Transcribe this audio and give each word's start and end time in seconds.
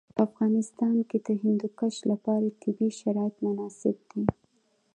په 0.15 0.21
افغانستان 0.27 0.95
کې 1.09 1.17
د 1.27 1.29
هندوکش 1.41 1.95
لپاره 2.11 2.55
طبیعي 2.61 2.91
شرایط 2.99 3.35
مناسب 3.45 3.95
دي. 4.11 4.23